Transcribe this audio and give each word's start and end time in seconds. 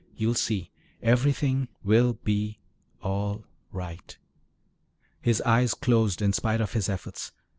"You'll 0.15 0.33
see. 0.33 0.71
Everything 1.03 1.67
will 1.83 2.13
be 2.13 2.57
all 3.03 3.43
right." 3.71 4.17
His 5.21 5.41
eyes 5.41 5.75
closed 5.75 6.23
in 6.23 6.33
spite 6.33 6.59
of 6.59 6.73
his 6.73 6.89
efforts. 6.89 7.31